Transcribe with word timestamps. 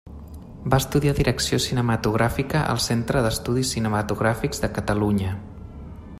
Va 0.73 0.77
estudiar 0.83 1.11
direcció 1.19 1.59
cinematogràfica 1.67 2.63
al 2.73 2.81
Centre 2.89 3.23
d'Estudis 3.27 3.75
Cinematogràfics 3.77 4.65
de 4.67 4.73
Catalunya. 4.81 5.37